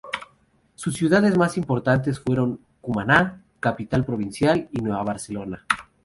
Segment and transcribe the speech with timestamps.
[0.73, 5.63] Sus ciudades más importantes fueron Cumaná, capital provincial, y Nueva Barcelona.